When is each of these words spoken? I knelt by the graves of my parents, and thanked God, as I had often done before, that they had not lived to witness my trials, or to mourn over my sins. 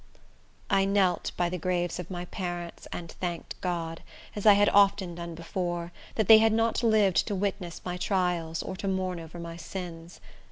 I 0.71 0.83
knelt 0.85 1.31
by 1.37 1.47
the 1.49 1.59
graves 1.59 1.99
of 1.99 2.09
my 2.09 2.25
parents, 2.25 2.87
and 2.91 3.11
thanked 3.21 3.61
God, 3.61 4.01
as 4.35 4.47
I 4.47 4.53
had 4.53 4.67
often 4.69 5.13
done 5.13 5.35
before, 5.35 5.91
that 6.15 6.27
they 6.27 6.39
had 6.39 6.53
not 6.53 6.81
lived 6.81 7.27
to 7.27 7.35
witness 7.35 7.81
my 7.85 7.97
trials, 7.97 8.63
or 8.63 8.75
to 8.77 8.87
mourn 8.87 9.19
over 9.19 9.37
my 9.39 9.57
sins. 9.57 10.19